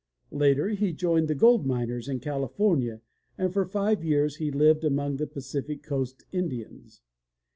[0.31, 3.01] Later he joined the gold miners in California
[3.37, 7.01] and for five years he lived among the Pacific Coast Indians.